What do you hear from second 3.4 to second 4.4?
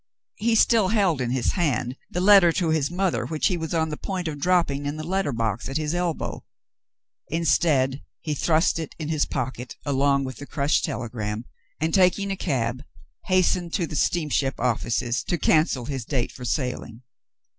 he was on the point of